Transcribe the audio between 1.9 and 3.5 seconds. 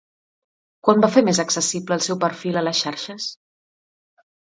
el seu perfil a les xarxes?